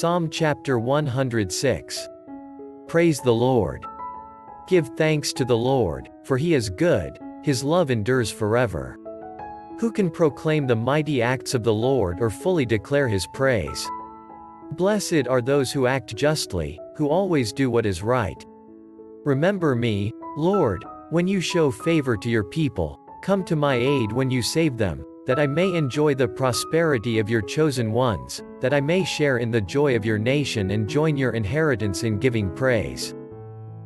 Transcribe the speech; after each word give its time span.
Psalm 0.00 0.30
chapter 0.30 0.78
106. 0.78 2.08
Praise 2.88 3.20
the 3.20 3.34
Lord. 3.34 3.84
Give 4.66 4.88
thanks 4.96 5.30
to 5.34 5.44
the 5.44 5.54
Lord, 5.54 6.08
for 6.24 6.38
he 6.38 6.54
is 6.54 6.70
good, 6.70 7.18
his 7.42 7.62
love 7.62 7.90
endures 7.90 8.30
forever. 8.30 8.98
Who 9.78 9.92
can 9.92 10.08
proclaim 10.08 10.66
the 10.66 10.74
mighty 10.74 11.20
acts 11.20 11.52
of 11.52 11.64
the 11.64 11.74
Lord 11.74 12.22
or 12.22 12.30
fully 12.30 12.64
declare 12.64 13.08
his 13.08 13.26
praise? 13.34 13.86
Blessed 14.70 15.28
are 15.28 15.42
those 15.42 15.70
who 15.70 15.86
act 15.86 16.16
justly, 16.16 16.80
who 16.96 17.10
always 17.10 17.52
do 17.52 17.70
what 17.70 17.84
is 17.84 18.02
right. 18.02 18.42
Remember 19.26 19.74
me, 19.74 20.14
Lord, 20.38 20.82
when 21.10 21.28
you 21.28 21.42
show 21.42 21.70
favor 21.70 22.16
to 22.16 22.30
your 22.30 22.44
people, 22.44 22.98
come 23.20 23.44
to 23.44 23.54
my 23.54 23.74
aid 23.74 24.12
when 24.12 24.30
you 24.30 24.40
save 24.40 24.78
them, 24.78 25.04
that 25.26 25.38
I 25.38 25.46
may 25.46 25.74
enjoy 25.74 26.14
the 26.14 26.28
prosperity 26.28 27.18
of 27.18 27.28
your 27.28 27.42
chosen 27.42 27.92
ones, 27.92 28.42
that 28.60 28.74
I 28.74 28.80
may 28.80 29.04
share 29.04 29.38
in 29.38 29.50
the 29.50 29.60
joy 29.60 29.94
of 29.94 30.04
your 30.04 30.18
nation 30.18 30.70
and 30.70 30.88
join 30.88 31.16
your 31.16 31.32
inheritance 31.32 32.02
in 32.02 32.18
giving 32.18 32.54
praise. 32.54 33.14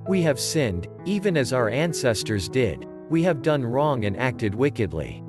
We 0.07 0.23
have 0.23 0.39
sinned, 0.39 0.87
even 1.05 1.37
as 1.37 1.53
our 1.53 1.69
ancestors 1.69 2.49
did, 2.49 2.87
we 3.11 3.23
have 3.23 3.43
done 3.43 3.65
wrong 3.65 4.05
and 4.05 4.17
acted 4.17 4.55
wickedly. 4.55 5.23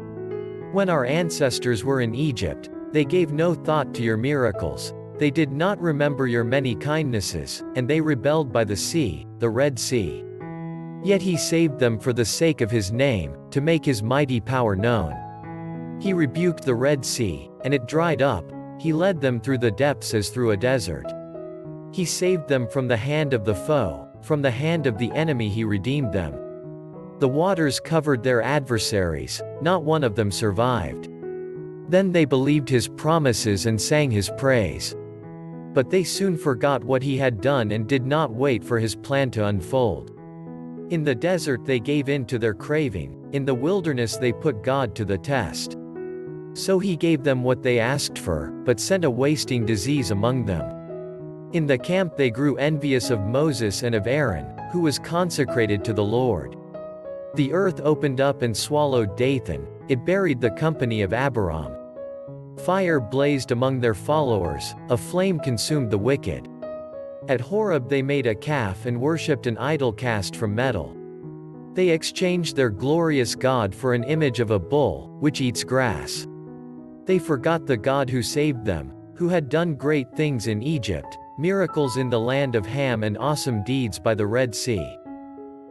When 0.71 0.89
our 0.89 1.05
ancestors 1.05 1.83
were 1.83 2.01
in 2.01 2.13
Egypt, 2.13 2.69
they 2.91 3.05
gave 3.05 3.31
no 3.31 3.53
thought 3.53 3.93
to 3.95 4.03
your 4.03 4.17
miracles, 4.17 4.93
they 5.17 5.31
did 5.31 5.51
not 5.51 5.79
remember 5.79 6.27
your 6.27 6.43
many 6.43 6.75
kindnesses, 6.75 7.63
and 7.75 7.87
they 7.87 8.01
rebelled 8.01 8.51
by 8.51 8.65
the 8.65 8.75
sea, 8.75 9.25
the 9.39 9.49
Red 9.49 9.79
Sea. 9.79 10.23
Yet 11.03 11.21
he 11.21 11.37
saved 11.37 11.79
them 11.79 11.97
for 11.99 12.11
the 12.11 12.25
sake 12.25 12.59
of 12.59 12.69
his 12.69 12.91
name, 12.91 13.37
to 13.51 13.61
make 13.61 13.85
his 13.85 14.03
mighty 14.03 14.41
power 14.41 14.75
known. 14.75 15.15
He 15.99 16.13
rebuked 16.13 16.63
the 16.63 16.75
Red 16.75 17.05
Sea, 17.05 17.49
and 17.63 17.73
it 17.73 17.87
dried 17.87 18.21
up, 18.21 18.51
he 18.79 18.93
led 18.93 19.21
them 19.21 19.39
through 19.39 19.59
the 19.59 19.71
depths 19.71 20.13
as 20.13 20.29
through 20.29 20.51
a 20.51 20.57
desert. 20.57 21.05
He 21.91 22.05
saved 22.05 22.47
them 22.47 22.67
from 22.67 22.87
the 22.87 22.97
hand 22.97 23.33
of 23.33 23.45
the 23.45 23.55
foe, 23.55 24.07
from 24.21 24.41
the 24.41 24.51
hand 24.51 24.85
of 24.85 24.97
the 24.97 25.11
enemy 25.13 25.49
he 25.49 25.63
redeemed 25.63 26.11
them. 26.11 26.33
The 27.19 27.29
waters 27.29 27.79
covered 27.79 28.21
their 28.21 28.41
adversaries, 28.41 29.41
not 29.61 29.83
one 29.83 30.03
of 30.03 30.15
them 30.15 30.31
survived. 30.31 31.09
Then 31.87 32.11
they 32.11 32.25
believed 32.25 32.67
his 32.67 32.89
promises 32.89 33.65
and 33.65 33.79
sang 33.79 34.11
his 34.11 34.29
praise. 34.37 34.95
But 35.73 35.89
they 35.89 36.03
soon 36.03 36.37
forgot 36.37 36.83
what 36.83 37.03
he 37.03 37.17
had 37.17 37.39
done 37.39 37.71
and 37.71 37.87
did 37.87 38.05
not 38.05 38.33
wait 38.33 38.63
for 38.63 38.79
his 38.79 38.95
plan 38.95 39.31
to 39.31 39.45
unfold. 39.45 40.11
In 40.89 41.03
the 41.03 41.15
desert 41.15 41.65
they 41.65 41.79
gave 41.79 42.09
in 42.09 42.25
to 42.25 42.37
their 42.37 42.53
craving, 42.53 43.29
in 43.31 43.45
the 43.45 43.55
wilderness 43.55 44.17
they 44.17 44.33
put 44.33 44.63
God 44.63 44.93
to 44.95 45.05
the 45.05 45.17
test. 45.17 45.77
So 46.55 46.79
he 46.79 46.95
gave 46.95 47.23
them 47.23 47.43
what 47.43 47.61
they 47.61 47.79
asked 47.79 48.17
for, 48.17 48.47
but 48.63 48.79
sent 48.79 49.03
a 49.03 49.09
wasting 49.09 49.65
disease 49.65 50.11
among 50.11 50.45
them. 50.45 50.71
In 51.51 51.67
the 51.67 51.77
camp 51.77 52.15
they 52.15 52.29
grew 52.29 52.55
envious 52.55 53.09
of 53.09 53.19
Moses 53.19 53.83
and 53.83 53.93
of 53.93 54.07
Aaron, 54.07 54.47
who 54.71 54.79
was 54.79 54.97
consecrated 54.97 55.83
to 55.83 55.93
the 55.93 56.03
Lord. 56.03 56.55
The 57.35 57.51
earth 57.51 57.81
opened 57.81 58.21
up 58.21 58.41
and 58.41 58.55
swallowed 58.55 59.17
Dathan, 59.17 59.67
it 59.89 60.05
buried 60.05 60.39
the 60.39 60.51
company 60.51 61.01
of 61.01 61.11
Abiram. 61.11 61.75
Fire 62.59 63.01
blazed 63.01 63.51
among 63.51 63.81
their 63.81 63.93
followers, 63.93 64.73
a 64.89 64.97
flame 64.97 65.39
consumed 65.39 65.91
the 65.91 65.97
wicked. 65.97 66.47
At 67.27 67.41
Horeb 67.41 67.89
they 67.89 68.01
made 68.01 68.27
a 68.27 68.35
calf 68.35 68.85
and 68.85 69.01
worshipped 69.01 69.45
an 69.45 69.57
idol 69.57 69.91
cast 69.91 70.37
from 70.37 70.55
metal. 70.55 70.95
They 71.73 71.89
exchanged 71.89 72.55
their 72.55 72.69
glorious 72.69 73.35
God 73.35 73.75
for 73.75 73.93
an 73.93 74.05
image 74.05 74.39
of 74.39 74.51
a 74.51 74.59
bull, 74.59 75.17
which 75.19 75.41
eats 75.41 75.65
grass. 75.65 76.25
They 77.05 77.19
forgot 77.19 77.65
the 77.65 77.77
God 77.77 78.09
who 78.09 78.23
saved 78.23 78.65
them, 78.65 78.91
who 79.15 79.29
had 79.29 79.49
done 79.49 79.75
great 79.75 80.11
things 80.15 80.47
in 80.47 80.63
Egypt, 80.63 81.17
miracles 81.37 81.97
in 81.97 82.09
the 82.09 82.19
land 82.19 82.55
of 82.55 82.65
Ham 82.65 83.03
and 83.03 83.17
awesome 83.17 83.63
deeds 83.63 83.99
by 83.99 84.15
the 84.15 84.25
Red 84.25 84.55
Sea. 84.55 84.97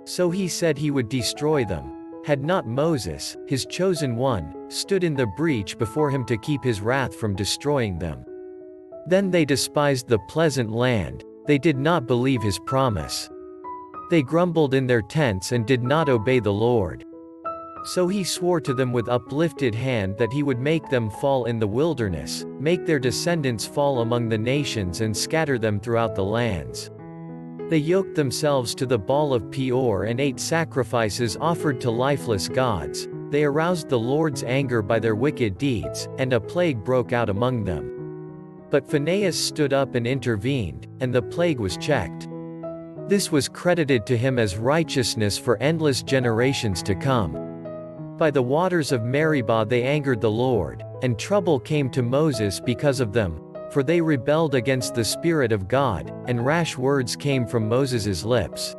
So 0.04 0.30
he 0.30 0.46
said 0.48 0.78
he 0.78 0.91
would 0.91 1.08
destroy 1.08 1.64
them, 1.64 1.92
had 2.24 2.44
not 2.44 2.66
Moses, 2.66 3.36
his 3.47 3.66
chosen 3.66 4.16
one, 4.16 4.70
stood 4.70 5.03
in 5.03 5.14
the 5.14 5.26
breach 5.36 5.76
before 5.76 6.10
him 6.10 6.25
to 6.26 6.38
keep 6.38 6.62
his 6.62 6.81
wrath 6.81 7.14
from 7.14 7.34
destroying 7.34 7.98
them. 7.98 8.25
Then 9.06 9.30
they 9.30 9.44
despised 9.44 10.09
the 10.09 10.20
pleasant 10.28 10.70
land, 10.70 11.25
they 11.47 11.59
did 11.59 11.76
not 11.76 12.06
believe 12.06 12.42
his 12.42 12.59
promise. 12.60 13.28
They 14.10 14.22
grumbled 14.22 14.75
in 14.75 14.86
their 14.86 15.03
tents 15.03 15.53
and 15.53 15.66
did 15.66 15.82
not 15.82 16.09
obey 16.09 16.38
the 16.38 16.53
Lord. 16.53 17.04
So 17.84 18.09
he 18.09 18.25
swore 18.25 18.61
to 18.62 18.72
them 18.72 18.93
with 18.93 19.09
uplifted 19.09 19.75
hand 19.75 20.17
that 20.17 20.33
he 20.33 20.43
would 20.43 20.59
make 20.59 20.89
them 20.89 21.11
fall 21.11 21.45
in 21.45 21.59
the 21.59 21.67
wilderness, 21.67 22.47
make 22.59 22.87
their 22.87 22.99
descendants 22.99 23.67
fall 23.67 24.00
among 24.00 24.28
the 24.28 24.39
nations 24.39 25.03
and 25.03 25.15
scatter 25.15 25.59
them 25.59 25.78
throughout 25.78 26.15
the 26.15 26.25
lands. 26.25 26.91
They 27.69 27.78
yoked 27.78 28.15
themselves 28.15 28.75
to 28.77 28.87
the 28.87 28.99
Baal 28.99 29.34
of 29.34 29.50
Peor 29.50 30.05
and 30.05 30.19
ate 30.21 30.41
sacrifices 30.41 31.37
offered 31.39 31.81
to 31.83 31.91
lifeless 31.91 32.49
gods, 32.49 33.06
they 33.34 33.45
aroused 33.45 33.89
the 33.89 33.99
Lord's 33.99 34.45
anger 34.45 34.81
by 34.81 34.99
their 34.99 35.16
wicked 35.16 35.59
deeds, 35.59 36.09
and 36.19 36.33
a 36.33 36.41
plague 36.41 36.84
broke 36.84 37.12
out 37.12 37.28
among 37.28 37.65
them. 37.65 37.91
But 38.71 38.89
Phinehas 38.89 39.39
stood 39.39 39.72
up 39.72 39.95
and 39.95 40.06
intervened, 40.06 40.87
and 41.01 41.12
the 41.12 41.21
plague 41.21 41.59
was 41.59 41.77
checked. 41.77 42.28
This 43.09 43.33
was 43.33 43.49
credited 43.49 44.06
to 44.06 44.16
him 44.16 44.39
as 44.39 44.56
righteousness 44.56 45.37
for 45.37 45.61
endless 45.61 46.03
generations 46.03 46.83
to 46.84 46.95
come. 46.95 47.44
By 48.16 48.30
the 48.30 48.42
waters 48.42 48.92
of 48.92 49.02
Meribah 49.02 49.66
they 49.69 49.82
angered 49.82 50.20
the 50.20 50.30
Lord, 50.30 50.84
and 51.02 51.19
trouble 51.19 51.58
came 51.58 51.91
to 51.91 52.02
Moses 52.02 52.60
because 52.60 53.00
of 53.00 53.12
them, 53.12 53.41
for 53.70 53.82
they 53.82 54.00
rebelled 54.00 54.54
against 54.54 54.94
the 54.94 55.04
Spirit 55.04 55.50
of 55.50 55.66
God, 55.66 56.12
and 56.28 56.47
rash 56.47 56.78
words 56.78 57.16
came 57.16 57.44
from 57.44 57.69
Moses' 57.69 58.24
lips. 58.24 58.76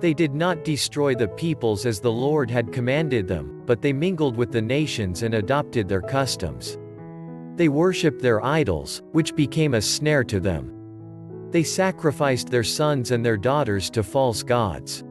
They 0.00 0.12
did 0.12 0.34
not 0.34 0.62
destroy 0.62 1.14
the 1.14 1.28
peoples 1.28 1.86
as 1.86 2.00
the 2.00 2.12
Lord 2.12 2.50
had 2.50 2.70
commanded 2.70 3.26
them, 3.26 3.62
but 3.64 3.80
they 3.80 3.94
mingled 3.94 4.36
with 4.36 4.52
the 4.52 4.60
nations 4.60 5.22
and 5.22 5.34
adopted 5.34 5.88
their 5.88 6.02
customs. 6.02 6.76
They 7.56 7.70
worshipped 7.70 8.20
their 8.20 8.44
idols, 8.44 9.00
which 9.12 9.34
became 9.34 9.72
a 9.72 9.80
snare 9.80 10.24
to 10.24 10.38
them. 10.38 10.70
They 11.50 11.62
sacrificed 11.62 12.50
their 12.50 12.64
sons 12.64 13.10
and 13.10 13.24
their 13.24 13.38
daughters 13.38 13.88
to 13.90 14.02
false 14.02 14.42
gods. 14.42 15.02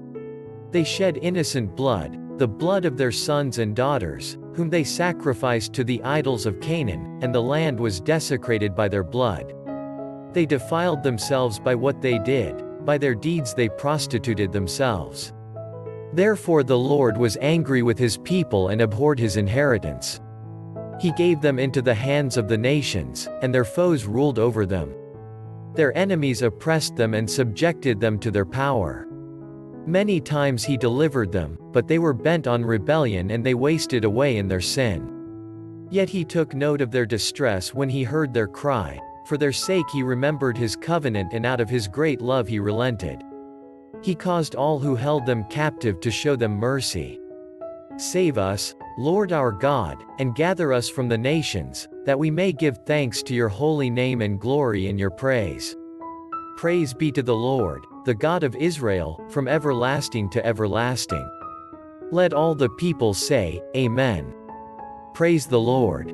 They 0.70 0.84
shed 0.84 1.18
innocent 1.24 1.76
blood, 1.76 2.16
the 2.40 2.48
blood 2.48 2.86
of 2.86 2.98
their 2.98 3.12
sons 3.12 3.60
and 3.60 3.76
daughters, 3.76 4.38
whom 4.56 4.70
they 4.70 4.84
sacrificed 4.84 5.74
to 5.74 5.84
the 5.84 6.02
idols 6.04 6.46
of 6.46 6.62
Canaan, 6.62 7.20
and 7.22 7.36
the 7.36 7.42
land 7.42 7.78
was 7.78 8.00
desecrated 8.00 8.74
by 8.74 8.88
their 8.88 9.04
blood. 9.04 9.54
They 10.32 10.46
defiled 10.46 11.04
themselves 11.04 11.60
by 11.60 11.76
what 11.76 12.02
they 12.02 12.18
did, 12.18 12.64
by 12.86 12.98
their 12.98 13.14
deeds 13.14 13.54
they 13.54 13.68
prostituted 13.68 14.54
themselves. 14.54 15.34
Therefore 16.14 16.64
the 16.64 16.78
Lord 16.78 17.18
was 17.18 17.38
angry 17.42 17.84
with 17.84 18.00
his 18.00 18.18
people 18.18 18.70
and 18.70 18.80
abhorred 18.80 19.20
his 19.20 19.36
inheritance. 19.36 20.22
He 21.02 21.12
gave 21.12 21.42
them 21.42 21.60
into 21.60 21.82
the 21.82 21.94
hands 21.94 22.38
of 22.38 22.48
the 22.48 22.58
nations, 22.58 23.28
and 23.42 23.54
their 23.54 23.66
foes 23.66 24.06
ruled 24.06 24.40
over 24.40 24.66
them. 24.66 24.94
Their 25.74 25.96
enemies 25.98 26.42
oppressed 26.42 26.96
them 26.96 27.14
and 27.14 27.30
subjected 27.30 28.00
them 28.00 28.18
to 28.20 28.32
their 28.32 28.46
power. 28.46 29.09
Many 29.90 30.22
times 30.22 30.64
he 30.64 30.78
delivered 30.78 31.32
them, 31.32 31.58
but 31.72 31.88
they 31.88 31.98
were 31.98 32.14
bent 32.14 32.46
on 32.46 32.64
rebellion 32.64 33.32
and 33.32 33.44
they 33.44 33.56
wasted 33.56 34.06
away 34.06 34.38
in 34.38 34.48
their 34.48 34.62
sin. 34.62 35.88
Yet 35.90 36.08
he 36.08 36.24
took 36.24 36.54
note 36.54 36.80
of 36.80 36.92
their 36.92 37.08
distress 37.08 37.74
when 37.74 37.90
he 37.90 38.04
heard 38.04 38.32
their 38.32 38.46
cry, 38.46 39.00
for 39.26 39.36
their 39.36 39.52
sake 39.52 39.90
he 39.92 40.04
remembered 40.04 40.56
his 40.56 40.76
covenant 40.76 41.34
and 41.34 41.44
out 41.44 41.60
of 41.60 41.72
his 41.72 41.88
great 41.88 42.22
love 42.22 42.48
he 42.48 42.60
relented. 42.60 43.24
He 44.04 44.14
caused 44.14 44.54
all 44.54 44.78
who 44.78 44.96
held 44.96 45.26
them 45.26 45.44
captive 45.46 46.00
to 46.02 46.12
show 46.12 46.36
them 46.36 46.52
mercy. 46.52 47.20
Save 47.98 48.38
us, 48.38 48.76
Lord 49.00 49.32
our 49.32 49.52
God, 49.52 49.98
and 50.20 50.36
gather 50.36 50.72
us 50.72 50.88
from 50.88 51.10
the 51.10 51.18
nations, 51.18 51.88
that 52.06 52.20
we 52.20 52.30
may 52.30 52.52
give 52.52 52.78
thanks 52.86 53.24
to 53.24 53.34
your 53.34 53.50
holy 53.50 53.90
name 53.90 54.22
and 54.22 54.40
glory 54.40 54.86
in 54.86 55.00
your 55.00 55.10
praise. 55.10 55.76
Praise 56.60 56.94
be 56.94 57.10
to 57.14 57.24
the 57.24 57.34
Lord, 57.34 57.88
the 58.04 58.14
God 58.14 58.44
of 58.44 58.54
Israel, 58.58 59.24
from 59.30 59.48
everlasting 59.48 60.30
to 60.32 60.46
everlasting. 60.46 61.26
Let 62.12 62.34
all 62.34 62.54
the 62.54 62.68
people 62.68 63.14
say, 63.14 63.64
Amen. 63.78 64.34
Praise 65.14 65.46
the 65.46 65.58
Lord. 65.58 66.14